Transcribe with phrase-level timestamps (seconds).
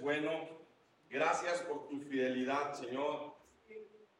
[0.00, 0.58] bueno.
[1.10, 3.34] Gracias por tu fidelidad, Señor.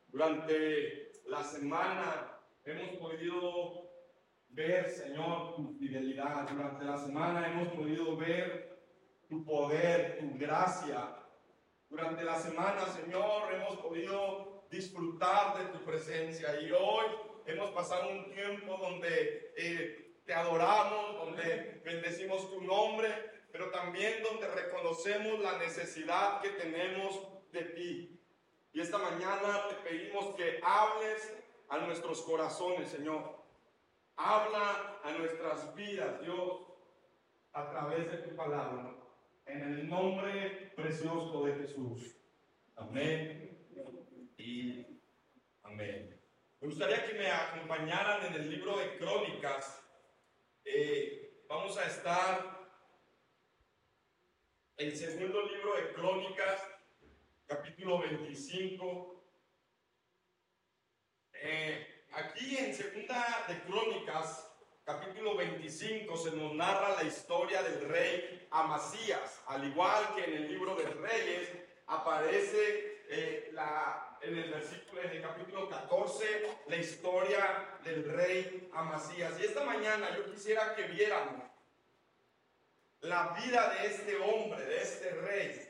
[0.08, 3.90] Durante la semana hemos podido
[4.48, 6.48] ver, Señor, tu fidelidad.
[6.48, 8.78] Durante la semana hemos podido ver
[9.28, 11.14] tu poder, tu gracia.
[11.90, 16.60] Durante la semana, Señor, hemos podido disfrutar de tu presencia.
[16.60, 17.06] Y hoy
[17.46, 23.08] hemos pasado un tiempo donde eh, te adoramos, donde bendecimos tu nombre,
[23.52, 28.20] pero también donde reconocemos la necesidad que tenemos de ti.
[28.72, 31.34] Y esta mañana te pedimos que hables
[31.68, 33.38] a nuestros corazones, Señor.
[34.16, 36.62] Habla a nuestras vidas, Dios,
[37.52, 38.94] a través de tu palabra.
[39.46, 42.16] En el nombre precioso de Jesús.
[42.76, 43.66] Amén
[44.36, 44.86] y
[45.62, 46.20] amén.
[46.60, 49.82] Me gustaría que me acompañaran en el libro de Crónicas.
[50.64, 52.57] Eh, vamos a estar
[54.78, 56.62] el segundo libro de Crónicas,
[57.48, 59.24] capítulo 25.
[61.32, 64.48] Eh, aquí en segunda de Crónicas,
[64.84, 70.48] capítulo 25, se nos narra la historia del rey Amasías, al igual que en el
[70.52, 71.50] libro de Reyes
[71.88, 73.52] aparece eh,
[74.22, 76.24] en el versículo, en el capítulo 14,
[76.68, 79.40] la historia del rey Amasías.
[79.40, 81.47] Y esta mañana yo quisiera que viéramos
[83.00, 85.68] la vida de este hombre, de este rey.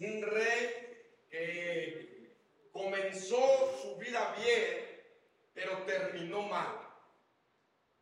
[0.00, 0.98] Un rey
[1.30, 2.36] que
[2.72, 5.02] comenzó su vida bien,
[5.54, 6.80] pero terminó mal.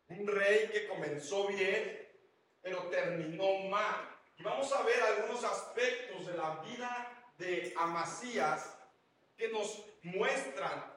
[0.09, 2.07] Un rey que comenzó bien,
[2.61, 4.15] pero terminó mal.
[4.37, 8.77] Y vamos a ver algunos aspectos de la vida de Amasías
[9.37, 10.93] que nos muestran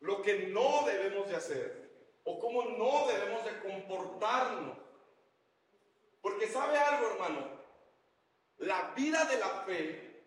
[0.00, 1.88] lo que no debemos de hacer
[2.24, 4.77] o cómo no debemos de comportarnos
[6.28, 7.58] porque sabe algo, hermano,
[8.58, 10.24] la vida de la fe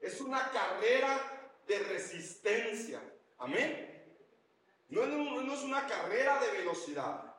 [0.00, 3.02] es una carrera de resistencia.
[3.38, 3.88] Amén.
[4.88, 7.34] No, es una carrera de velocidad.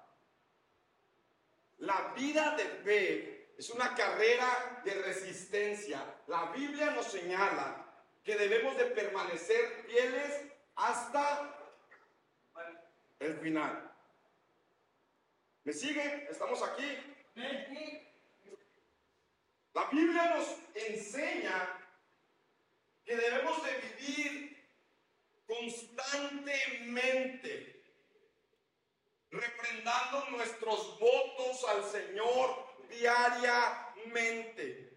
[1.77, 6.03] La vida de fe es una carrera de resistencia.
[6.27, 7.85] La Biblia nos señala
[8.23, 10.41] que debemos de permanecer fieles
[10.75, 11.55] hasta
[13.19, 13.91] el final.
[15.63, 16.27] ¿Me sigue?
[16.29, 17.12] ¿Estamos aquí?
[19.73, 21.79] La Biblia nos enseña
[23.03, 24.55] que debemos de vivir
[25.47, 27.81] constantemente
[29.31, 34.93] reprendando nuestros votos al Señor diariamente.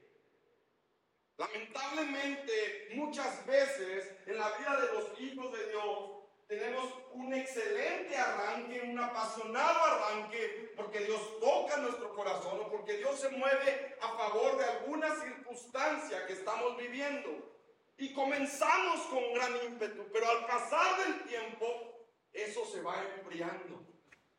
[1.39, 6.16] Lamentablemente, muchas veces en la vida de los hijos de Dios
[6.47, 13.19] tenemos un excelente arranque, un apasionado arranque, porque Dios toca nuestro corazón o porque Dios
[13.19, 17.53] se mueve a favor de alguna circunstancia que estamos viviendo.
[17.99, 21.67] Y comenzamos con gran ímpetu, pero al pasar del tiempo,
[22.33, 23.85] eso se va enfriando.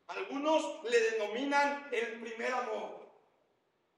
[0.06, 3.06] Algunos le denominan el primer amor.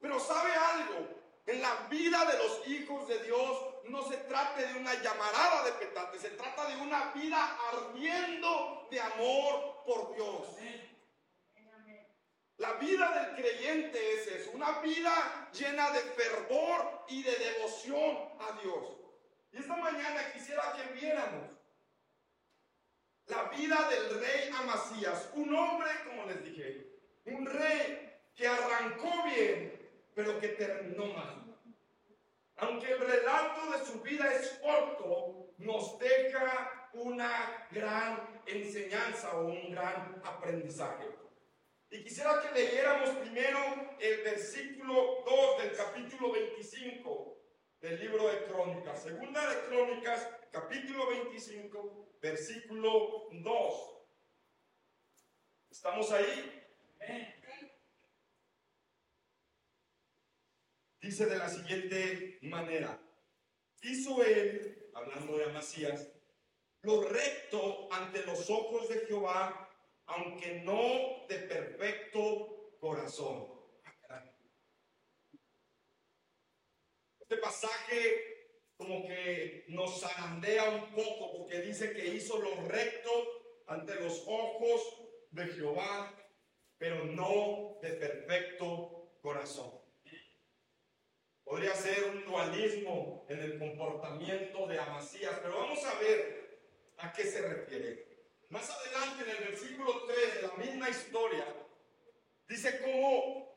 [0.00, 1.08] Pero ¿sabe algo?
[1.46, 5.72] En la vida de los hijos de Dios no se trata de una llamarada de
[5.72, 10.48] petate, se trata de una vida ardiendo de amor por Dios.
[12.58, 18.60] La vida del creyente es eso, una vida llena de fervor y de devoción a
[18.60, 18.98] Dios.
[19.52, 21.50] Y esta mañana quisiera que viéramos
[23.26, 26.86] la vida del rey Amasías, un hombre, como les dije,
[27.24, 31.49] un rey que arrancó bien, pero que terminó mal.
[32.60, 39.70] Aunque el relato de su vida es corto, nos deja una gran enseñanza o un
[39.70, 41.06] gran aprendizaje.
[41.90, 43.58] Y quisiera que leyéramos primero
[43.98, 47.36] el versículo 2 del capítulo 25
[47.80, 49.02] del libro de Crónicas.
[49.02, 53.90] Segunda de Crónicas, capítulo 25, versículo 2.
[55.70, 56.62] ¿Estamos ahí?
[61.00, 63.00] Dice de la siguiente manera,
[63.82, 66.08] hizo él, hablando de Amasías,
[66.82, 69.68] lo recto ante los ojos de Jehová,
[70.06, 73.60] aunque no de perfecto corazón.
[77.20, 78.40] Este pasaje
[78.76, 83.10] como que nos zarandea un poco porque dice que hizo lo recto
[83.66, 84.80] ante los ojos
[85.30, 86.16] de Jehová,
[86.78, 89.79] pero no de perfecto corazón.
[91.50, 96.60] Podría ser un dualismo en el comportamiento de Amasías, pero vamos a ver
[96.98, 98.06] a qué se refiere.
[98.50, 101.44] Más adelante en el versículo 3 de la misma historia,
[102.46, 103.52] dice cómo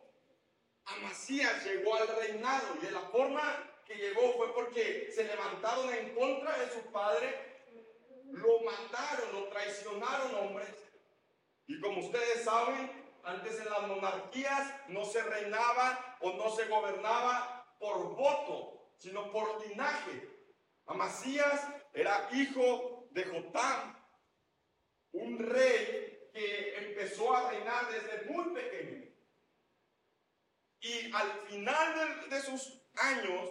[0.86, 6.16] Amasías llegó al reinado y de la forma que llegó fue porque se levantaron en
[6.16, 7.30] contra de su padre,
[8.31, 10.74] lo mataron, lo traicionaron hombres.
[11.68, 17.52] Y como ustedes saben, antes en las monarquías no se reinaba o no se gobernaba
[17.83, 20.30] por voto, sino por linaje.
[20.85, 24.01] Amasías era hijo de Jotam,
[25.12, 29.03] un rey que empezó a reinar desde muy pequeño.
[30.80, 33.50] Y al final de, de sus años,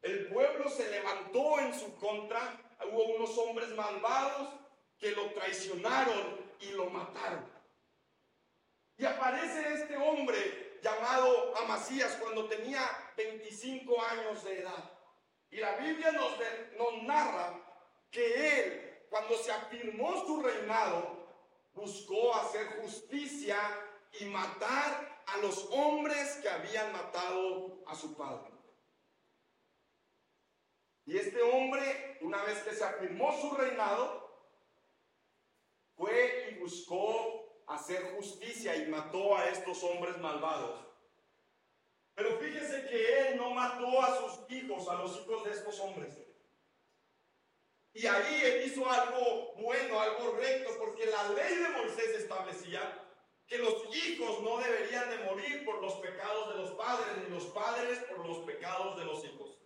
[0.00, 2.58] el pueblo se levantó en su contra.
[2.90, 4.54] Hubo unos hombres malvados
[4.98, 7.52] que lo traicionaron y lo mataron.
[8.96, 12.82] Y aparece este hombre llamado Amasías cuando tenía
[13.16, 14.98] 25 años de edad.
[15.50, 16.32] Y la Biblia nos,
[16.76, 17.60] nos narra
[18.10, 21.22] que él, cuando se afirmó su reinado,
[21.74, 23.58] buscó hacer justicia
[24.20, 28.50] y matar a los hombres que habían matado a su padre.
[31.04, 34.22] Y este hombre, una vez que se afirmó su reinado,
[35.96, 40.86] fue y buscó hacer justicia y mató a estos hombres malvados.
[42.14, 46.18] Pero fíjese que él no mató a sus hijos, a los hijos de estos hombres.
[47.94, 52.98] Y ahí él hizo algo bueno, algo recto, porque la ley de Moisés establecía
[53.46, 57.44] que los hijos no deberían de morir por los pecados de los padres, ni los
[57.46, 59.58] padres por los pecados de los hijos.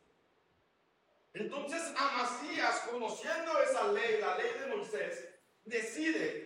[1.35, 5.29] Entonces Amasías, conociendo esa ley, la ley de Moisés,
[5.65, 6.46] decide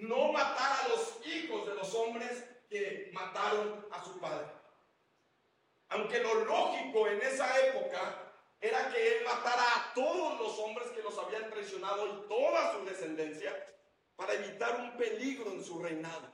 [0.00, 4.46] no matar a los hijos de los hombres que mataron a su padre.
[5.88, 11.02] Aunque lo lógico en esa época era que él matara a todos los hombres que
[11.02, 13.52] los habían traicionado y toda su descendencia
[14.16, 16.30] para evitar un peligro en su reinado.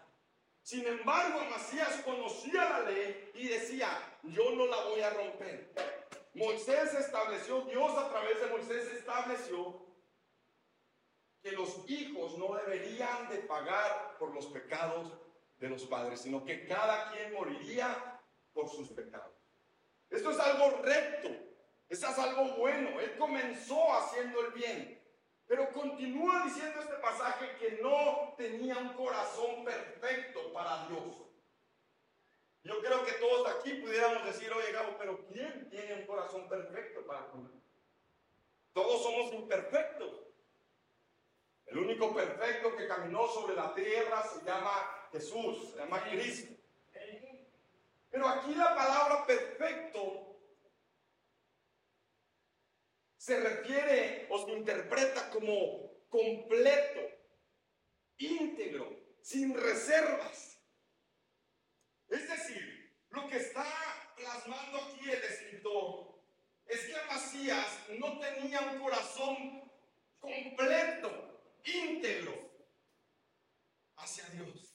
[0.62, 3.88] Sin embargo, Amasías conocía la ley y decía,
[4.24, 5.72] yo no la voy a romper.
[6.34, 9.85] Moisés estableció, Dios a través de Moisés estableció
[11.46, 15.12] que los hijos no deberían de pagar por los pecados
[15.58, 18.20] de los padres, sino que cada quien moriría
[18.52, 19.32] por sus pecados.
[20.10, 21.28] Esto es algo recto,
[21.88, 22.98] esto es algo bueno.
[22.98, 25.00] Él comenzó haciendo el bien,
[25.46, 31.28] pero continúa diciendo este pasaje que no tenía un corazón perfecto para Dios.
[32.64, 37.06] Yo creo que todos aquí pudiéramos decir, oye Gabo, pero ¿quién tiene un corazón perfecto
[37.06, 37.52] para comer?
[38.72, 40.25] Todos somos imperfectos.
[41.66, 46.54] El único perfecto que caminó sobre la tierra se llama Jesús, se llama Cristo.
[48.10, 50.38] Pero aquí la palabra perfecto
[53.16, 57.00] se refiere o se interpreta como completo,
[58.18, 58.88] íntegro,
[59.20, 60.62] sin reservas.
[62.08, 63.66] Es decir, lo que está
[64.16, 66.20] plasmando aquí el escritor
[66.66, 69.70] es que Macías no tenía un corazón
[70.20, 71.35] completo,
[71.66, 72.34] íntegro
[73.96, 74.74] hacia Dios.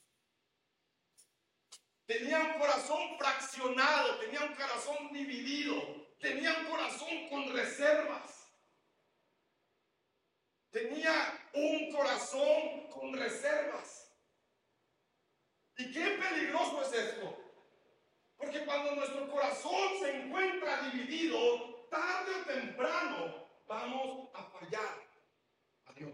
[2.06, 5.76] Tenía un corazón fraccionado, tenía un corazón dividido,
[6.20, 8.42] tenía un corazón con reservas.
[10.72, 14.12] Tenía un corazón con reservas.
[15.78, 17.38] ¿Y qué peligroso es esto?
[18.38, 25.08] Porque cuando nuestro corazón se encuentra dividido, tarde o temprano vamos a fallar
[25.86, 26.12] a Dios.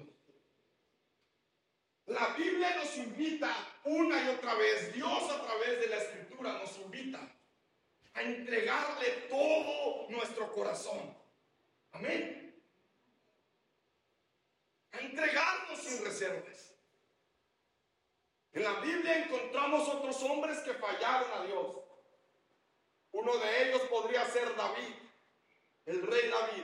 [2.08, 6.78] La Biblia nos invita una y otra vez, Dios a través de la escritura nos
[6.78, 7.20] invita
[8.14, 11.16] a entregarle todo nuestro corazón.
[11.92, 12.64] Amén.
[14.94, 16.74] A entregarnos sin reservas.
[18.54, 21.76] En la Biblia encontramos otros hombres que fallaron a Dios.
[23.12, 24.96] Uno de ellos podría ser David,
[25.86, 26.64] el rey David.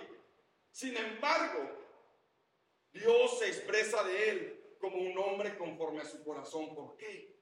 [0.71, 1.69] Sin embargo,
[2.93, 4.52] Dios se expresa de él
[4.83, 6.75] como un hombre conforme a su corazón.
[6.75, 7.39] ¿Por qué?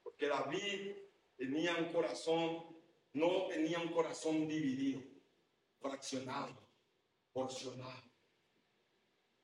[0.00, 0.92] Porque David
[1.36, 2.78] tenía un corazón,
[3.12, 5.02] no tenía un corazón dividido,
[5.80, 6.56] fraccionado,
[7.32, 8.04] porcionado.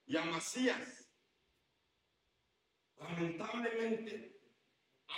[0.07, 1.11] Y Amasías,
[2.99, 4.39] lamentablemente,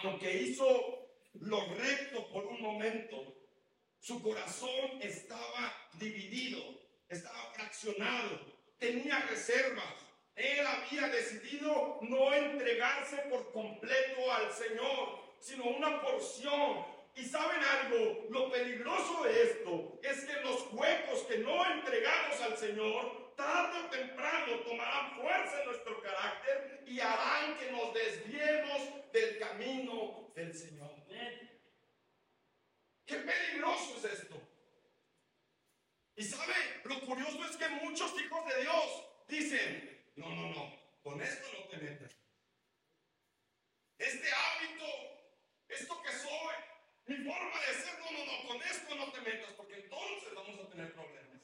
[0.04, 3.42] aunque hizo lo recto por un momento,
[4.00, 10.03] su corazón estaba dividido, estaba fraccionado, tenía reservas,
[10.36, 16.86] él había decidido no entregarse por completo al Señor, sino una porción.
[17.14, 22.56] Y saben algo, lo peligroso de esto es que los huecos que no entregamos al
[22.56, 29.38] Señor, tarde o temprano tomarán fuerza en nuestro carácter y harán que nos desviemos del
[29.38, 31.04] camino del Señor.
[33.06, 34.34] Qué peligroso es esto.
[36.16, 41.20] Y sabe, lo curioso es que muchos hijos de Dios dicen, no, no, no, con
[41.20, 42.16] esto no te metas.
[43.98, 44.84] Este hábito,
[45.68, 46.54] esto que soy,
[47.06, 50.60] mi forma de ser, no, no, no, con esto no te metas, porque entonces vamos
[50.60, 51.42] a tener problemas.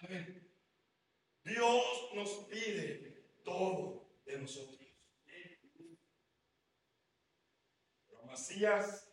[0.00, 0.54] ¿Saben?
[1.44, 4.80] Dios nos pide todo de nosotros.
[8.08, 9.12] Pero Macías,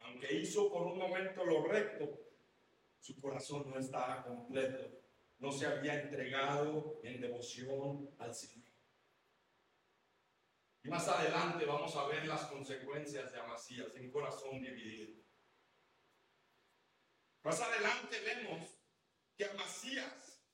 [0.00, 2.18] aunque hizo por un momento lo recto,
[2.98, 5.02] su corazón no estaba completo.
[5.42, 8.70] No se había entregado en devoción al Señor.
[10.84, 15.20] Y más adelante vamos a ver las consecuencias de Amasías, un corazón dividido.
[17.42, 18.70] Más adelante vemos
[19.36, 20.46] que Amasías,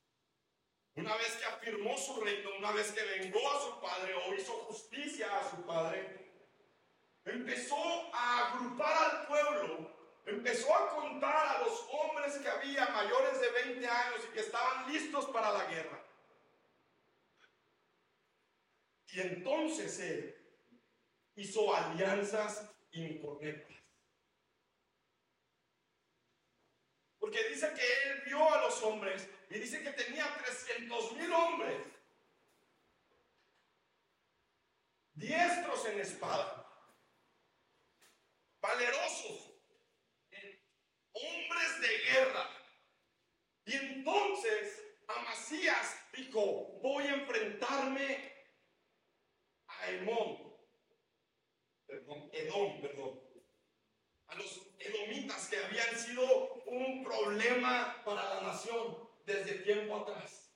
[0.94, 4.52] una vez que afirmó su reino, una vez que vengó a su padre o hizo
[4.52, 6.32] justicia a su padre,
[7.26, 7.76] empezó
[8.14, 9.97] a agrupar al pueblo
[10.28, 14.92] empezó a contar a los hombres que había mayores de 20 años y que estaban
[14.92, 16.04] listos para la guerra.
[19.12, 20.36] Y entonces él
[21.36, 23.76] hizo alianzas incorrectas.
[27.18, 31.86] Porque dice que él vio a los hombres y dice que tenía 300 mil hombres
[35.14, 36.64] diestros en espada,
[38.60, 39.47] valerosos,
[41.18, 42.50] hombres de guerra.
[43.64, 48.32] Y entonces Amasías dijo, voy a enfrentarme
[49.66, 50.56] a Edom,
[51.86, 53.20] perdón, Edom, perdón,
[54.26, 60.52] a los edomitas que habían sido un problema para la nación desde tiempo atrás.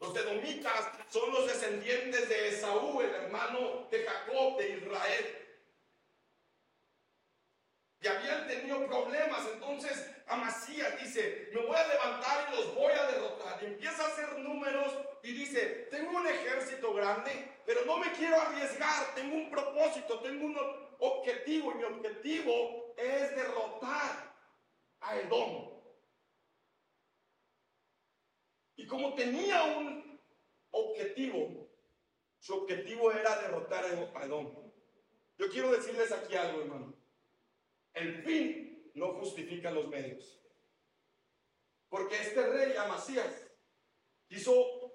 [0.00, 5.41] Los edomitas son los descendientes de Esaú, el hermano de Jacob, de Israel
[8.02, 9.46] y habían tenido problemas.
[9.52, 13.62] Entonces Amasías dice, me voy a levantar y los voy a derrotar.
[13.62, 14.92] Y empieza a hacer números
[15.22, 20.46] y dice, tengo un ejército grande, pero no me quiero arriesgar, tengo un propósito, tengo
[20.46, 20.58] un
[20.98, 24.34] objetivo y mi objetivo es derrotar
[25.00, 25.70] a Edom.
[28.76, 30.20] Y como tenía un
[30.72, 31.68] objetivo,
[32.40, 34.52] su objetivo era derrotar a Edom.
[35.38, 37.01] Yo quiero decirles aquí algo, hermano.
[37.94, 40.40] El fin no justifica los medios.
[41.88, 43.46] Porque este rey Amasías
[44.26, 44.92] quiso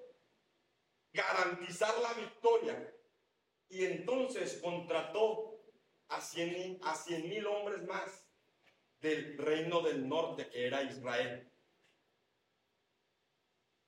[1.14, 2.94] garantizar la victoria
[3.70, 5.62] y entonces contrató
[6.10, 8.28] a cien, a cien mil hombres más
[9.00, 11.52] del reino del norte que era Israel.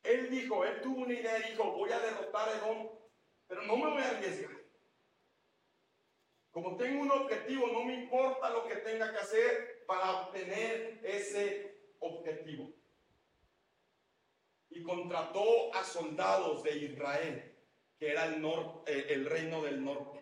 [0.03, 2.89] Él dijo, él tuvo una idea, dijo, voy a derrotar a Edom,
[3.47, 4.58] pero no me voy a arriesgar.
[6.61, 11.93] Como tengo un objetivo, no me importa lo que tenga que hacer para obtener ese
[11.99, 12.73] objetivo.
[14.69, 17.57] Y contrató a soldados de Israel,
[17.97, 18.43] que era el,
[18.87, 20.19] eh, el reino del norte.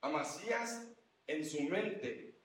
[0.00, 0.86] Amasías
[1.26, 2.40] en su mente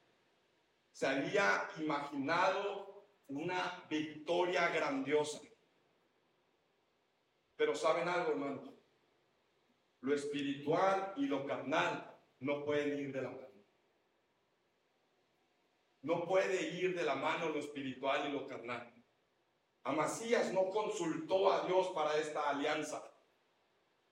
[0.94, 5.40] se había imaginado una victoria grandiosa.
[7.56, 8.73] Pero saben algo, hermanos,
[10.04, 13.48] lo espiritual y lo carnal no pueden ir de la mano.
[16.02, 18.94] No puede ir de la mano lo espiritual y lo carnal.
[19.84, 23.02] Amasías no consultó a Dios para esta alianza.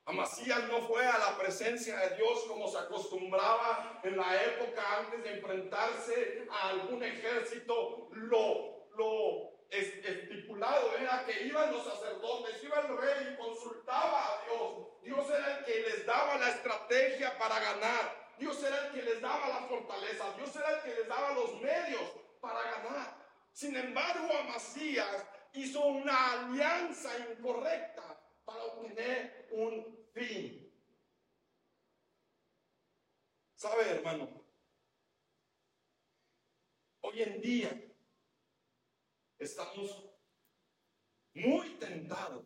[0.05, 5.21] Amasías no fue a la presencia de Dios como se acostumbraba en la época antes
[5.23, 8.07] de enfrentarse a algún ejército.
[8.13, 14.87] Lo, lo estipulado era que iban los sacerdotes, iba el rey y consultaba a Dios.
[15.03, 18.33] Dios era el que les daba la estrategia para ganar.
[18.37, 20.33] Dios era el que les daba la fortaleza.
[20.35, 22.11] Dios era el que les daba los medios
[22.41, 23.17] para ganar.
[23.53, 30.69] Sin embargo, Amasías hizo una alianza incorrecta para obtener un fin.
[33.55, 34.27] ¿Sabe, hermano?
[37.01, 37.90] Hoy en día
[39.41, 40.07] estamos
[41.33, 42.45] muy tentados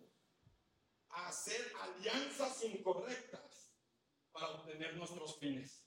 [1.10, 3.76] a hacer alianzas incorrectas
[4.32, 5.86] para obtener nuestros fines.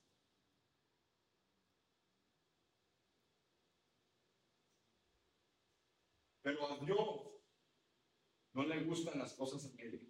[6.43, 7.29] Pero a Dios
[8.53, 10.03] no le gustan las cosas aquellas.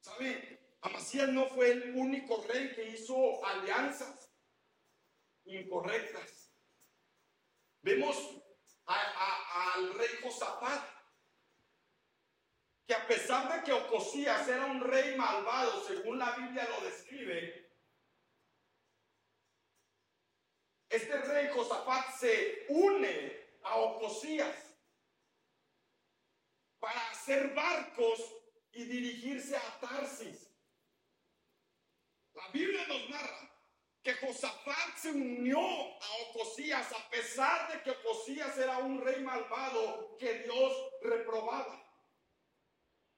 [0.00, 0.76] ¿Sabe?
[0.80, 4.32] Amasías no fue el único rey que hizo alianzas
[5.44, 6.41] incorrectas.
[7.82, 8.16] Vemos
[8.86, 10.88] al rey Josafat,
[12.86, 17.62] que a pesar de que Ocosías era un rey malvado, según la Biblia lo describe,
[20.88, 24.76] este rey Josafat se une a Ocosías
[26.78, 28.20] para hacer barcos
[28.72, 30.50] y dirigirse a Tarsis.
[32.34, 33.51] La Biblia nos narra
[34.02, 40.16] que Josafat se unió a Ocosías a pesar de que Ocosías era un rey malvado
[40.18, 41.78] que Dios reprobaba.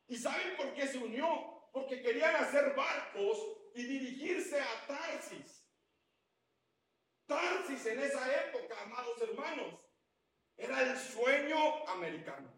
[0.06, 1.68] ¿Y saben por qué se unió?
[1.72, 3.38] Porque querían hacer barcos
[3.74, 5.66] y dirigirse a Tarsis.
[7.26, 9.80] Tarsis en esa época, amados hermanos,
[10.56, 12.52] era el sueño americano.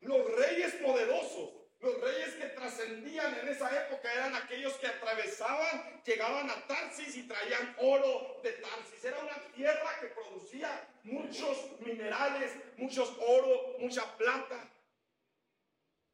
[0.00, 6.48] Los reyes poderosos los reyes que trascendían en esa época eran aquellos que atravesaban, llegaban
[6.50, 9.04] a Tarsis y traían oro de Tarsis.
[9.04, 14.70] Era una tierra que producía muchos minerales, muchos oro, mucha plata.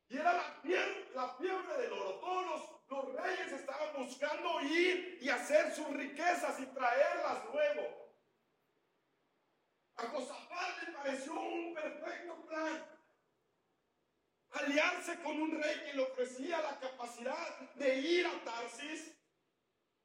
[0.08, 2.14] Y era la fiebre, la del oro.
[2.20, 8.02] Todos los, los reyes estaban buscando ir y hacer sus riquezas y traerlas luego.
[9.96, 12.84] A Josafat le pareció un perfecto plan
[14.52, 19.12] aliarse con un rey que le ofrecía la capacidad de ir a Tarsis,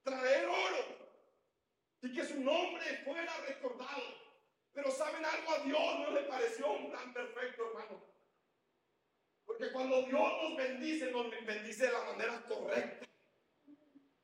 [0.04, 0.98] traer oro
[2.01, 4.27] y que su nombre fuera recordado.
[4.72, 8.04] Pero saben algo, a Dios no le pareció un plan perfecto, hermano.
[9.46, 13.08] Porque cuando Dios nos bendice, nos bendice de la manera correcta,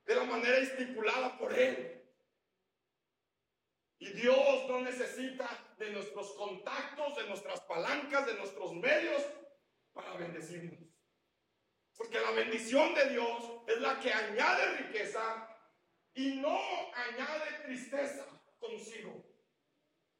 [0.05, 2.01] de la manera estipulada por Él.
[3.97, 9.23] Y Dios no necesita de nuestros contactos, de nuestras palancas, de nuestros medios
[9.93, 10.79] para bendecirnos.
[11.95, 15.47] Porque la bendición de Dios es la que añade riqueza
[16.15, 16.59] y no
[16.93, 18.25] añade tristeza
[18.59, 19.23] consigo.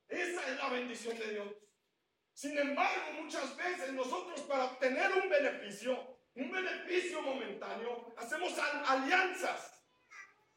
[0.07, 1.47] Esa es la bendición de Dios.
[2.33, 9.71] Sin embargo, muchas veces nosotros para obtener un beneficio, un beneficio momentáneo, hacemos alianzas.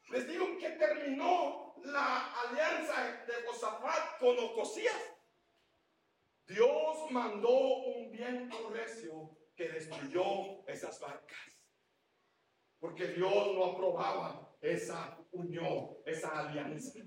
[0.09, 5.16] Les digo que terminó la alianza de Josafat con Ocosías.
[6.47, 11.37] Dios mandó un viento recio que destruyó esas barcas.
[12.79, 17.01] Porque Dios no aprobaba esa unión, esa alianza.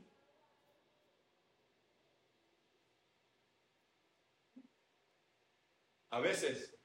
[6.10, 6.76] A veces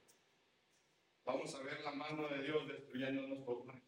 [1.25, 3.83] vamos a ver la mano de Dios destruyendo nuestros planes.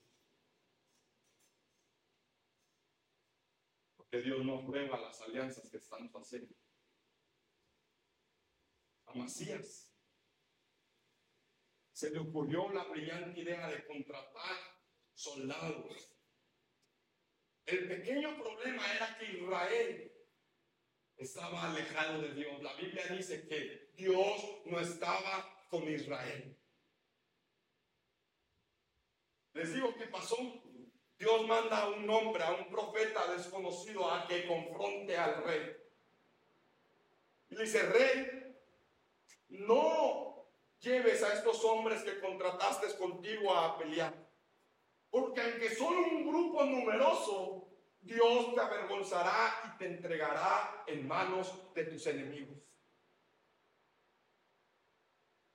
[3.96, 6.54] Porque Dios no aprueba las alianzas que estamos haciendo.
[9.16, 9.94] Macías.
[11.92, 14.58] Se le ocurrió la brillante idea de contratar
[15.14, 16.14] soldados.
[17.66, 20.14] El pequeño problema era que Israel
[21.18, 22.62] estaba alejado de Dios.
[22.62, 26.56] La Biblia dice que Dios no estaba con Israel.
[29.54, 30.38] Les digo qué pasó.
[31.18, 35.76] Dios manda a un hombre, a un profeta desconocido, a que confronte al rey.
[37.50, 38.37] Y dice, rey,
[39.50, 40.48] no
[40.80, 44.14] lleves a estos hombres que contrataste contigo a pelear.
[45.10, 47.68] Porque aunque son un grupo numeroso,
[48.02, 52.58] Dios te avergonzará y te entregará en manos de tus enemigos.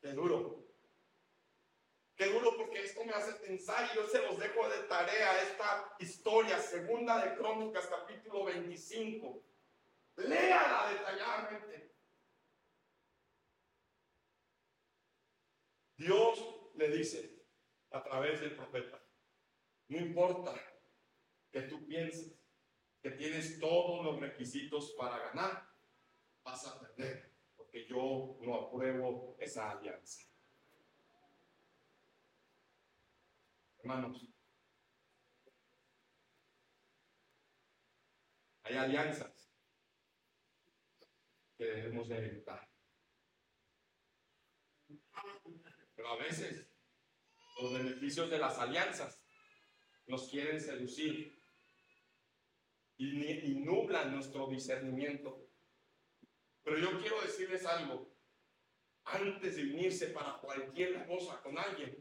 [0.00, 0.62] Qué duro.
[2.16, 5.96] Qué duro porque esto me hace pensar y yo se los dejo de tarea esta
[5.98, 9.42] historia, segunda de Crónicas, capítulo 25.
[10.16, 11.91] Léala detalladamente.
[16.02, 17.46] Dios le dice
[17.90, 19.00] a través del profeta,
[19.86, 20.52] no importa
[21.52, 22.36] que tú pienses
[23.00, 25.68] que tienes todos los requisitos para ganar,
[26.42, 30.22] vas a perder, porque yo no apruebo esa alianza.
[33.78, 34.26] Hermanos,
[38.64, 39.52] hay alianzas
[41.56, 42.72] que debemos de evitar.
[45.94, 46.66] Pero a veces
[47.60, 49.22] los beneficios de las alianzas
[50.06, 51.40] nos quieren seducir
[52.96, 55.48] y, nublan nuestro discernimiento.
[56.62, 58.12] Pero yo quiero decirles algo.
[59.04, 61.96] Antes de unirse para cualquier cosa con alguien,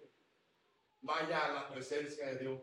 [1.01, 2.61] vaya a la presencia de Dios.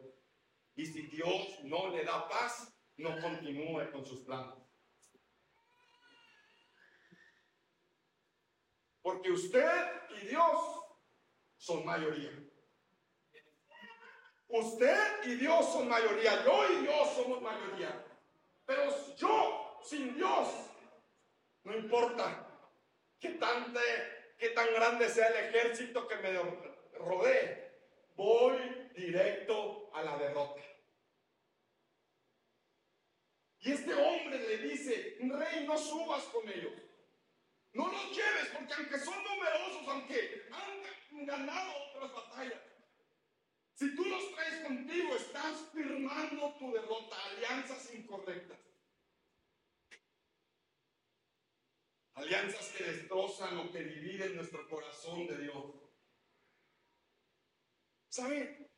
[0.76, 4.54] Y si Dios no le da paz, no continúe con sus planes.
[9.02, 9.68] Porque usted
[10.22, 10.77] y Dios
[11.68, 12.30] son mayoría.
[14.48, 16.42] Usted y Dios son mayoría.
[16.42, 18.06] Yo y Dios somos mayoría.
[18.64, 20.48] Pero yo, sin Dios,
[21.64, 22.24] no importa
[23.20, 26.32] qué tan, tan grande sea el ejército que me
[26.94, 27.70] rodee,
[28.16, 28.56] voy
[28.96, 30.62] directo a la derrota.
[33.60, 36.72] Y este hombre le dice, rey, no subas con ellos.
[37.74, 40.27] No los lleves, porque aunque son numerosos, aunque
[41.38, 42.62] ganado otras batallas,
[43.74, 48.58] si tú los traes contigo, estás firmando tu derrota, alianzas incorrectas.
[52.14, 55.64] Alianzas que destrozan o que dividen nuestro corazón de Dios.
[58.08, 58.68] ¿Saben?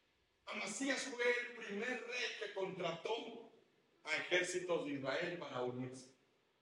[0.44, 3.50] Amasías fue el primer rey que contrató
[4.04, 6.14] a ejércitos de Israel para unirse.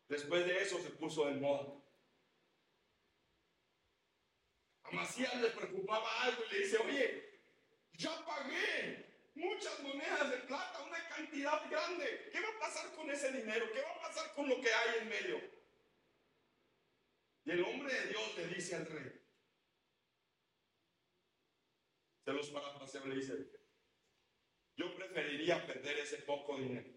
[0.09, 1.75] Después de eso se puso de moda.
[4.90, 7.40] Amasías le preocupaba algo y le dice, oye,
[7.92, 12.31] ya pagué muchas monedas de plata, una cantidad grande.
[12.33, 13.70] ¿Qué va a pasar con ese dinero?
[13.72, 15.59] ¿Qué va a pasar con lo que hay en medio?
[17.44, 19.12] Y el hombre de Dios le dice al rey,
[22.24, 23.51] se los parafraseo, le dice,
[24.77, 26.92] yo preferiría perder ese poco dinero.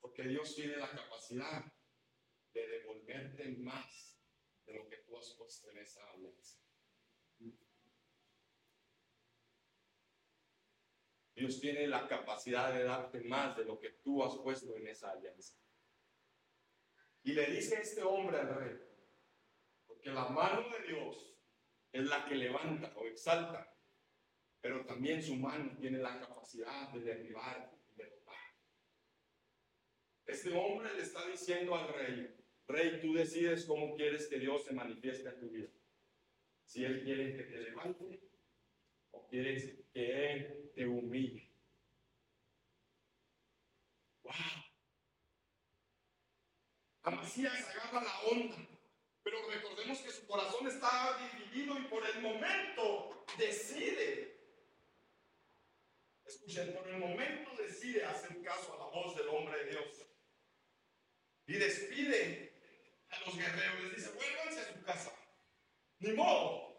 [0.00, 1.64] Porque Dios tiene la capacidad
[2.52, 4.11] de devolverte más
[4.66, 6.62] de lo que tú has puesto en esa alianza.
[11.34, 15.10] Dios tiene la capacidad de darte más de lo que tú has puesto en esa
[15.10, 15.56] alianza.
[17.24, 18.80] Y le dice este hombre al rey,
[19.86, 21.36] porque la mano de Dios
[21.92, 23.76] es la que levanta o exalta,
[24.60, 28.36] pero también su mano tiene la capacidad de derribar y derrotar.
[30.26, 34.72] Este hombre le está diciendo al rey, rey, tú decides cómo quieres que Dios se
[34.72, 35.68] manifieste en tu vida.
[36.64, 38.20] Si Él quiere que te levante
[39.10, 41.50] o quieres que Él te humille.
[44.22, 44.32] ¡Wow!
[47.02, 48.56] Amasías agarra la onda,
[49.24, 54.40] pero recordemos que su corazón está dividido y por el momento decide.
[56.24, 60.06] Escuchen, por el momento decide hacer caso a la voz del hombre de Dios.
[61.46, 62.51] Y despide
[63.12, 65.12] a los guerreros, les dice, vuélvanse a su casa.
[66.00, 66.72] Ni modo.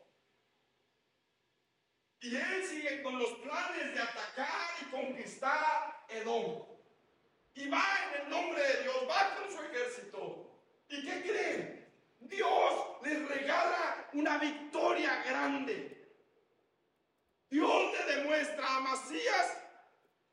[2.20, 6.66] Y él sigue con los planes de atacar y conquistar Edom.
[7.56, 10.60] Y va en el nombre de Dios, va con su ejército.
[10.90, 11.94] ¿Y qué creen?
[12.22, 15.94] Dios les regala una victoria grande.
[17.50, 19.58] Dios le demuestra a Macías,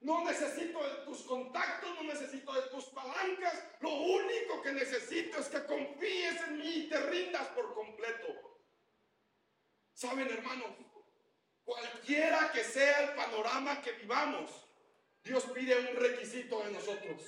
[0.00, 5.48] no necesito de tus contactos, no necesito de tus palancas, lo único que necesito es
[5.48, 8.26] que confíes en mí y te rindas por completo.
[9.92, 10.70] Saben, hermanos,
[11.64, 14.50] cualquiera que sea el panorama que vivamos,
[15.22, 17.22] Dios pide un requisito de nosotros,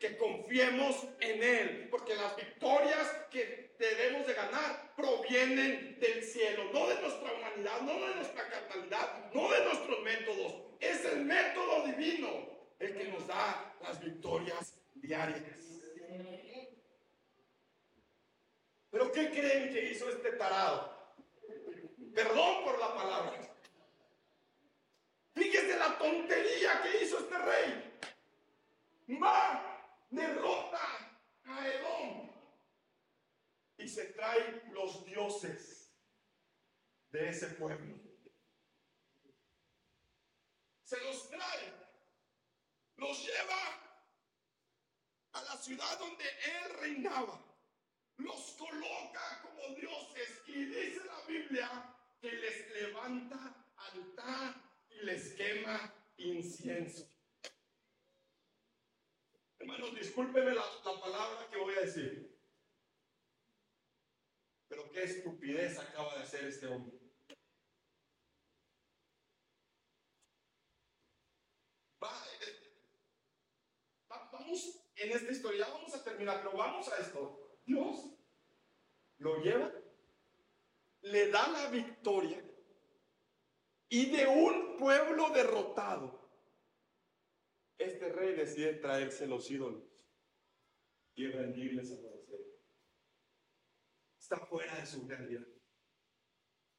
[0.00, 6.88] que confiemos en Él, porque las victorias que debemos de ganar provienen del cielo, no
[6.88, 12.28] de nuestra humanidad, no de nuestra carnalidad, no de nuestros métodos, es el método divino
[12.78, 15.42] el que nos da las victorias diarias.
[18.90, 20.96] Pero ¿qué creen que hizo este tarado?
[22.14, 23.54] Perdón por la palabra.
[25.34, 27.98] Fíjese la tontería que hizo este rey.
[29.22, 30.80] Va, derrota
[31.44, 32.30] a Edom
[33.78, 35.92] y se trae los dioses
[37.10, 38.07] de ese pueblo.
[40.88, 41.70] Se los trae,
[42.96, 43.62] los lleva
[45.32, 47.44] a la ciudad donde él reinaba,
[48.16, 54.54] los coloca como dioses y dice la Biblia que les levanta altar
[54.88, 57.06] y les quema incienso.
[59.58, 62.34] Hermanos, discúlpeme la, la palabra que voy a decir.
[64.68, 66.98] Pero qué estupidez acaba de hacer este hombre.
[72.40, 72.68] Eh,
[74.96, 77.58] en esta historia, vamos a terminar, pero vamos a esto.
[77.64, 78.14] Dios
[79.18, 79.72] lo lleva,
[81.02, 82.42] le da la victoria
[83.88, 86.28] y de un pueblo derrotado,
[87.78, 89.84] este rey decide traerse los ídolos
[91.14, 92.18] y rendirles a los
[94.18, 95.46] Está fuera de su realidad.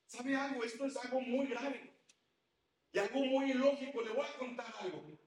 [0.06, 0.64] ¿Sabe algo?
[0.64, 1.96] Esto es algo muy grave
[2.92, 4.02] y algo muy ilógico.
[4.02, 5.19] Le voy a contar algo.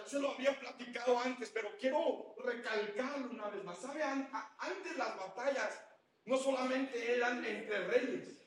[0.00, 3.78] Ya se lo había platicado antes, pero quiero recalcarlo una vez más.
[3.78, 4.02] ¿Sabe?
[4.02, 5.80] Antes las batallas
[6.24, 8.40] no solamente eran entre reyes,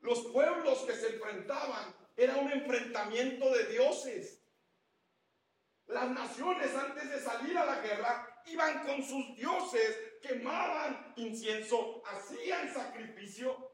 [0.00, 4.42] los pueblos que se enfrentaban era un enfrentamiento de dioses.
[5.86, 12.72] Las naciones antes de salir a la guerra iban con sus dioses, quemaban incienso, hacían
[12.72, 13.68] sacrificio.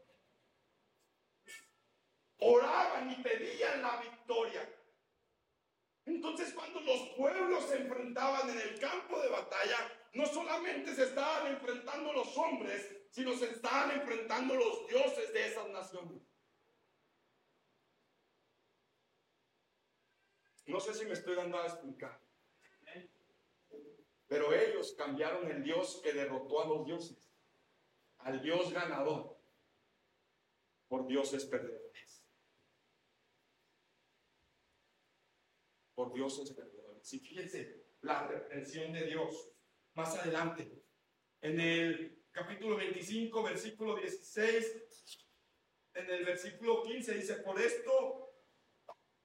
[2.38, 4.75] oraban y pedían la victoria.
[6.06, 9.76] Entonces cuando los pueblos se enfrentaban en el campo de batalla,
[10.14, 15.68] no solamente se estaban enfrentando los hombres, sino se estaban enfrentando los dioses de esas
[15.68, 16.22] naciones.
[20.66, 22.20] No sé si me estoy dando a explicar.
[24.28, 27.30] Pero ellos cambiaron el Dios que derrotó a los dioses,
[28.18, 29.36] al Dios ganador,
[30.88, 31.85] por dioses perdedores.
[35.96, 37.12] Por dioses perdedores.
[37.12, 39.50] Y fíjense la reprensión de Dios.
[39.94, 40.70] Más adelante,
[41.40, 45.26] en el capítulo 25, versículo 16,
[45.94, 48.34] en el versículo 15 dice, por esto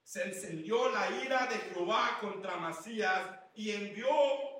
[0.02, 4.08] se encendió la ira de Jehová contra Masías y envió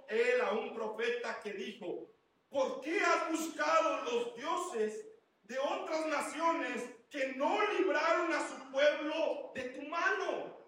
[0.09, 2.11] él a un profeta que dijo,
[2.48, 5.07] ¿por qué has buscado los dioses
[5.44, 10.62] de otras naciones que no libraron a su pueblo de tu mano?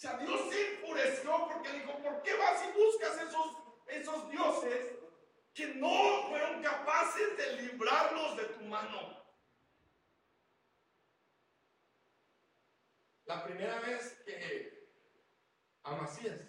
[0.00, 4.98] Dios se enfureció porque dijo, ¿por qué vas y buscas esos, esos dioses
[5.52, 9.20] que no fueron capaces de librarlos de tu mano?
[13.26, 14.88] La primera vez que
[15.82, 16.40] Amasías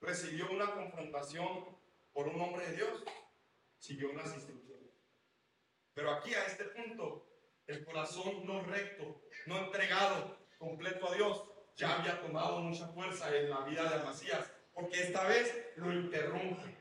[0.00, 1.78] recibió una confrontación
[2.14, 3.04] por un hombre de Dios,
[3.78, 4.90] siguió unas instrucciones.
[5.92, 7.28] Pero aquí a este punto,
[7.66, 13.50] el corazón no recto, no entregado completo a Dios, ya había tomado mucha fuerza en
[13.50, 16.76] la vida de Amasías, porque esta vez lo interrumpe.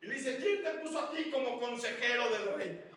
[0.00, 2.90] Y dice, ¿quién te puso aquí como consejero del rey?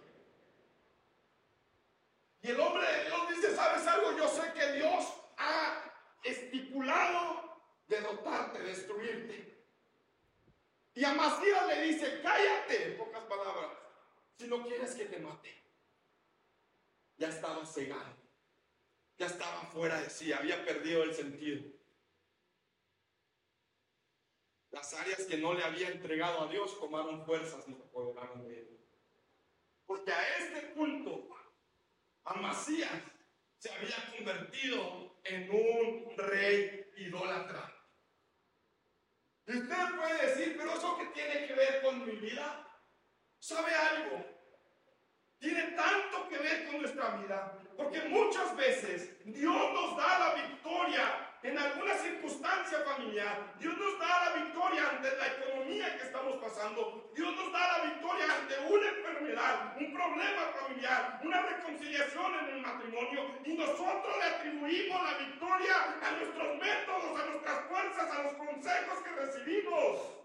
[2.41, 4.17] Y el hombre de Dios dice, ¿sabes algo?
[4.17, 5.83] Yo sé que Dios ha
[6.23, 9.65] estipulado derrotarte, destruirte.
[10.95, 13.71] Y a Masías le dice, cállate, en pocas palabras,
[14.37, 15.61] si no quieres que te mate.
[17.17, 18.15] Ya estaba cegado,
[19.19, 21.61] ya estaba fuera de sí, había perdido el sentido.
[24.71, 28.59] Las áreas que no le había entregado a Dios tomaron fuerzas y se apoderaron de
[28.59, 28.79] él.
[29.85, 31.27] Porque a este punto
[32.23, 33.01] Amasías
[33.57, 37.75] se había convertido en un rey idólatra.
[39.47, 42.65] Y usted puede decir, pero eso que tiene que ver con mi vida,
[43.39, 44.25] ¿sabe algo?
[45.39, 51.37] Tiene tanto que ver con nuestra vida, porque muchas veces Dios nos da la victoria
[51.41, 57.09] en alguna circunstancia familiar, Dios nos da la victoria ante la economía que estamos pasando,
[57.15, 62.61] Dios nos da la victoria ante una enfermedad, un problema familiar, una reconciliación en el
[62.61, 68.33] matrimonio, y nosotros le atribuimos la victoria a nuestros métodos, a nuestras fuerzas, a los
[68.33, 70.19] consejos que recibimos.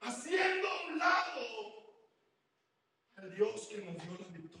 [0.00, 1.55] Haciendo un lado
[3.16, 4.56] al Dios que nos dio la victoria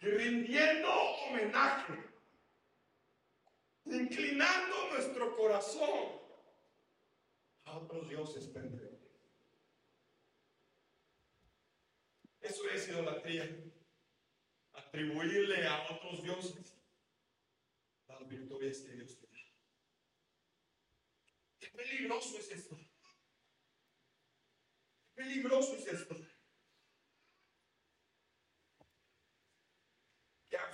[0.00, 1.94] rindiendo homenaje,
[3.84, 6.20] inclinando nuestro corazón
[7.64, 9.00] a otros dioses pendejos.
[12.40, 13.72] Eso es idolatría.
[14.72, 16.76] Atribuirle a otros dioses
[18.08, 19.38] las virtudes que Dios te da.
[21.58, 22.76] Qué peligroso es esto.
[25.14, 26.14] Qué peligroso es esto.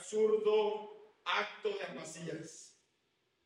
[0.02, 2.76] Absurdo acto de amasías,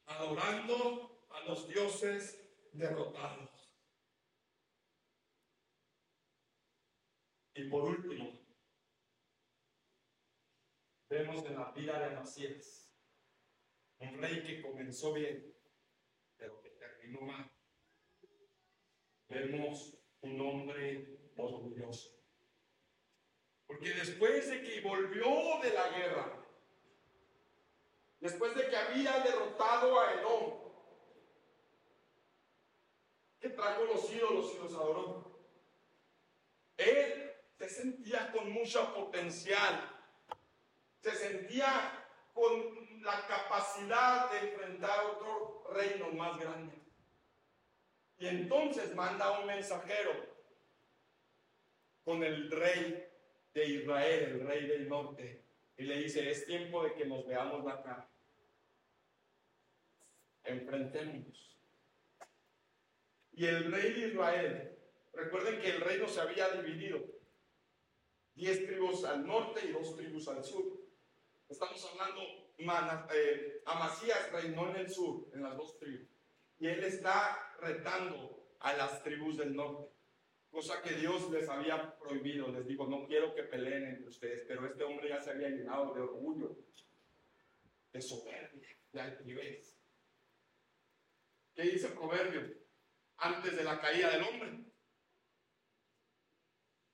[0.07, 2.43] adorando a los dioses
[2.73, 3.51] derrotados.
[7.55, 8.41] Y por último,
[11.11, 12.91] vemos en la vida de Amasías
[13.99, 15.55] un rey que comenzó bien,
[16.39, 17.53] pero que terminó mal.
[19.29, 22.17] Vemos un hombre orgulloso.
[23.67, 26.46] Porque después de que volvió de la guerra,
[28.21, 30.55] después de que había derrotado a Edom,
[33.41, 35.27] que trajo los ídolos y los adoró,
[36.77, 39.91] él se sentía con mucha potencial,
[41.01, 46.75] se sentía con la capacidad de enfrentar otro reino más grande.
[48.19, 50.13] Y entonces manda un mensajero
[52.05, 53.09] con el rey
[53.53, 55.46] de Israel, el rey del norte,
[55.79, 58.09] y le dice, es tiempo de que nos veamos la cara.
[60.45, 61.59] Enfrentémonos.
[63.33, 64.79] Y el rey de Israel,
[65.13, 67.05] recuerden que el reino se había dividido.
[68.35, 70.65] Diez tribus al norte y dos tribus al sur.
[71.49, 72.23] Estamos hablando,
[73.15, 76.09] eh, Amasías reinó en el sur, en las dos tribus.
[76.59, 79.96] Y él está retando a las tribus del norte
[80.57, 82.49] cosa que Dios les había prohibido.
[82.49, 85.93] Les digo, no quiero que peleen entre ustedes, pero este hombre ya se había llenado
[85.93, 86.57] de orgullo,
[87.93, 89.79] de soberbia, de altivez.
[91.55, 92.57] ¿Qué dice el proverbio?
[93.19, 94.49] Antes de la caída del hombre,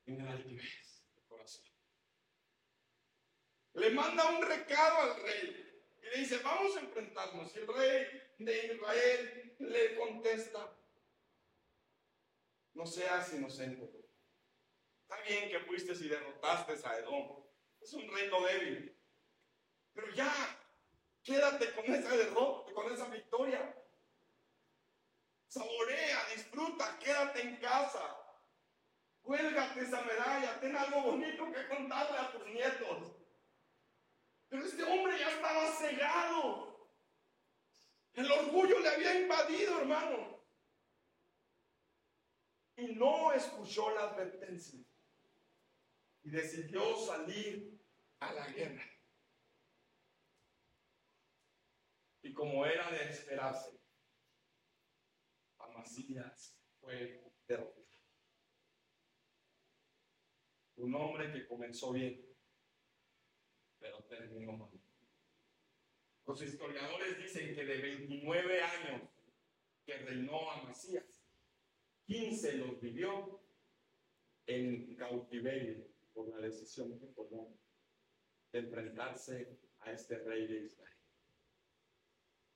[0.06, 1.64] en el altivez del corazón.
[3.74, 7.54] Le manda un recado al rey y le dice, vamos a enfrentarnos.
[7.54, 10.76] Y el rey de Israel le contesta,
[12.74, 13.90] no seas inocente.
[15.02, 17.44] Está bien que fuiste y derrotaste a Edom.
[17.80, 18.96] Es un reino débil.
[19.92, 20.32] Pero ya,
[21.22, 23.76] quédate con esa derrota, con esa victoria.
[25.48, 28.18] Saborea, disfruta, quédate en casa.
[29.20, 33.12] Cuélgate esa medalla, ten algo bonito que contarle a tus nietos.
[34.48, 36.90] Pero este hombre ya estaba cegado.
[38.14, 40.31] El orgullo le había invadido, hermano
[42.82, 44.80] y no escuchó la advertencia
[46.22, 47.80] y decidió salir
[48.20, 48.84] a la guerra.
[52.22, 53.78] Y como era de esperarse,
[55.58, 57.82] Amasías fue derrotado.
[60.76, 62.24] Un hombre que comenzó bien,
[63.78, 64.70] pero terminó mal.
[66.26, 69.02] Los historiadores dicen que de 29 años
[69.84, 71.11] que reinó Amasías,
[72.06, 73.40] 15 los vivió
[74.46, 77.56] en cautiverio por la decisión que tomó
[78.52, 80.96] de enfrentarse a este rey de Israel.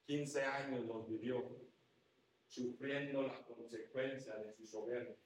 [0.07, 1.67] 15 años los vivió
[2.47, 5.17] sufriendo la consecuencia de su soberbia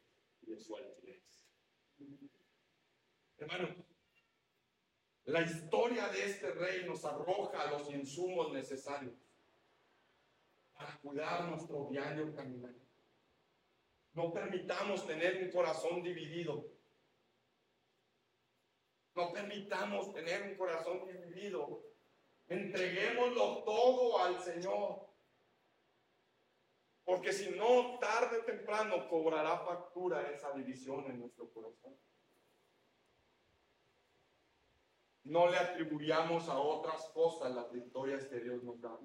[0.42, 1.46] y de su altivez.
[3.36, 3.84] Hermano,
[5.24, 9.14] la historia de este rey nos arroja los insumos necesarios
[10.72, 12.74] para cuidar nuestro diario caminar
[14.14, 16.66] no permitamos tener un corazón dividido.
[19.14, 21.82] No permitamos tener un corazón dividido.
[22.48, 25.08] Entreguémoslo todo al Señor.
[27.04, 31.96] Porque si no, tarde o temprano cobrará factura esa división en nuestro corazón.
[35.24, 38.98] No le atribuyamos a otras cosas las victorias que Dios nos da.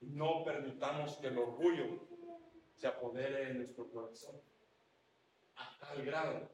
[0.00, 2.11] No permitamos que el orgullo
[2.82, 4.42] se apodere en nuestro corazón
[5.54, 6.50] a tal grado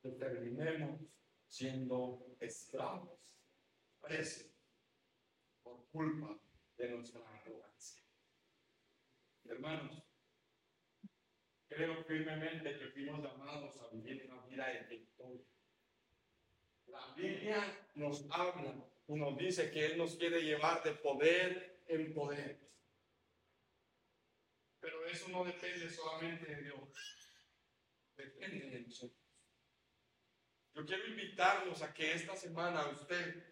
[0.00, 1.00] que terminemos
[1.48, 3.36] siendo esclavos,
[4.00, 4.46] presos,
[5.64, 6.38] por culpa
[6.76, 8.00] de nuestra arrogancia.
[9.46, 10.00] Hermanos,
[11.66, 15.44] creo firmemente que fuimos llamados a vivir una vida de victoria.
[16.86, 18.76] La Biblia nos habla
[19.08, 22.67] nos dice que Él nos quiere llevar de poder en poder.
[24.80, 26.88] Pero eso no depende solamente de Dios,
[28.16, 29.18] depende de nosotros.
[30.74, 33.44] Yo quiero invitarlos a que esta semana usted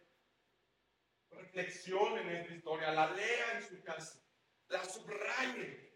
[1.30, 4.22] reflexione en esta historia, la lea en su casa,
[4.68, 5.86] la subraye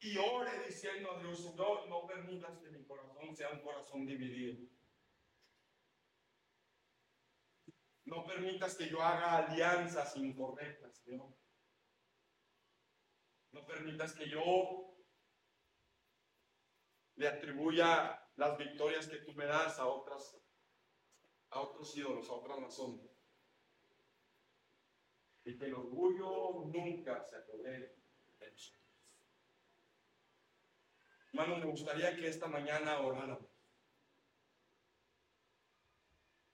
[0.00, 4.68] y ore diciendo a Dios, no, no permitas que mi corazón sea un corazón dividido.
[8.04, 11.20] No permitas que yo haga alianzas incorrectas, Dios.
[11.20, 11.45] No
[13.66, 14.94] permitas que yo
[17.16, 20.36] le atribuya las victorias que tú me das a otras,
[21.50, 23.10] a otros ídolos, a otras naciones.
[25.44, 27.96] Y que el orgullo nunca se apodere
[28.38, 28.82] de nosotros.
[31.32, 33.50] Hermano, me gustaría que esta mañana oráramos.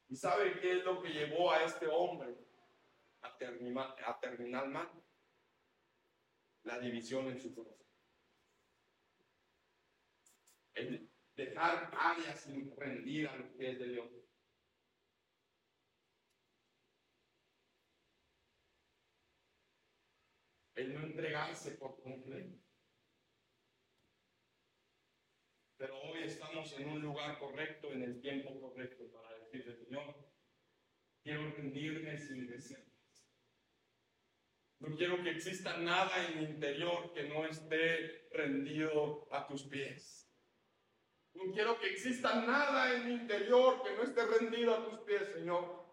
[0.09, 2.37] ¿Y sabe qué es lo que llevó a este hombre
[3.23, 5.02] a terminar, a terminar mal?
[6.65, 7.87] La división en su corazón.
[10.75, 14.11] El dejar áreas sin rendir a los pies de Dios.
[20.75, 22.59] El no entregarse por completo.
[25.77, 30.15] Pero hoy estamos en un lugar correcto, en el tiempo correcto para decirle, Señor,
[31.23, 32.92] quiero rendirme sin deseo.
[34.83, 40.29] No quiero que exista nada en mi interior que no esté rendido a tus pies.
[41.35, 45.29] No quiero que exista nada en mi interior que no esté rendido a tus pies,
[45.35, 45.87] Señor.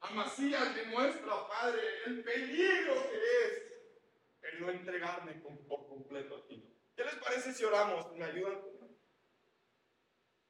[0.00, 6.68] Amasías demuestra, Padre, el peligro que es el no entregarme por completo a ti.
[6.96, 8.12] ¿Qué les parece si oramos?
[8.16, 8.60] ¿Me ayudan?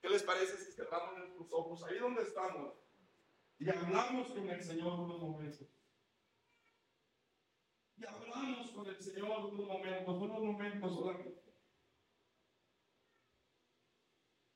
[0.01, 2.75] ¿Qué les parece si cerramos nuestros ojos ahí donde estamos
[3.59, 5.69] y hablamos con el Señor unos momentos?
[7.97, 10.99] Y hablamos con el Señor unos momentos, unos momentos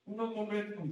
[0.09, 0.84] unos momentos.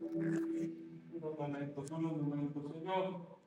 [0.00, 3.38] Unos momentos, unos momentos, Señor.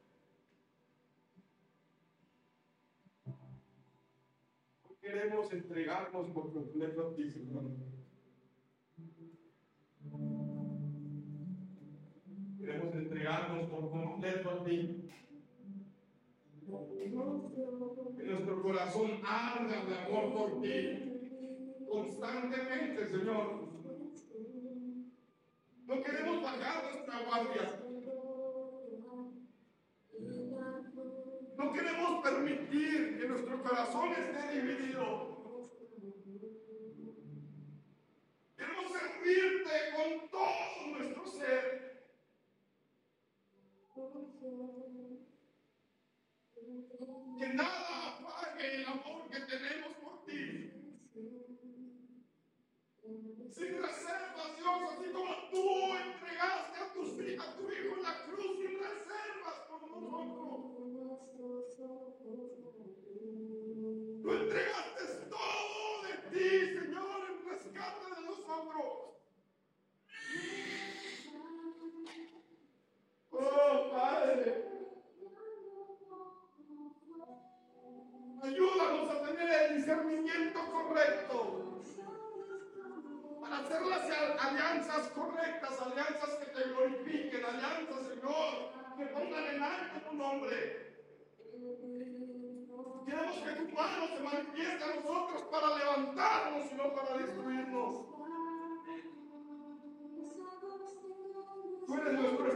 [5.01, 8.00] Queremos entregarnos por completo a ti, Señor.
[12.62, 15.09] Queremos entregarnos por completo a ti.
[18.16, 21.12] Que nuestro corazón arda de amor por ti
[21.89, 23.68] constantemente, Señor.
[25.88, 27.84] No queremos bajar nuestra guardia.
[31.57, 35.30] No queremos permitir que nuestro corazón esté dividido.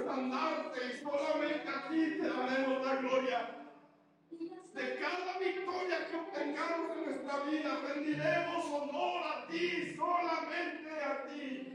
[0.06, 3.49] Estandarte y solamente a ti te daremos la gloria.
[4.30, 11.72] De cada victoria que obtengamos en nuestra vida, rendiremos honor a ti, solamente a ti.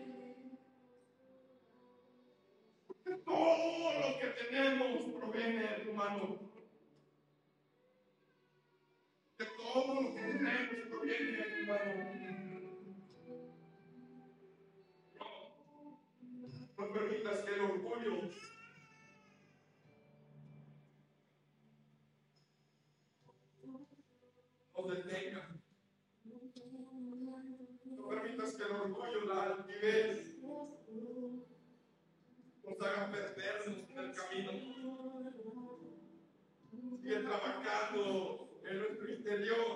[3.24, 6.49] Todo lo que tenemos proviene de tu mano.
[33.11, 34.53] Perdernos en el camino.
[37.03, 39.66] Sigue trabajando en nuestro interior.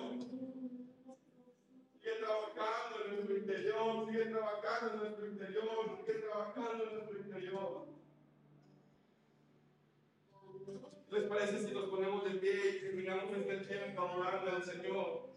[2.01, 4.05] Sigue trabajando en nuestro interior.
[4.05, 5.99] Sigue trabajando en nuestro interior.
[6.05, 7.85] Sigue trabajando en nuestro interior.
[11.11, 15.34] ¿Les parece si nos ponemos de pie y terminamos este tiempo adorando al Señor?